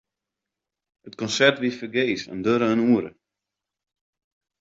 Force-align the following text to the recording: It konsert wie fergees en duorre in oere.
It 1.07 1.17
konsert 1.21 1.57
wie 1.63 1.75
fergees 1.79 2.23
en 2.33 2.39
duorre 2.45 2.67
in 2.75 2.85
oere. 2.93 3.11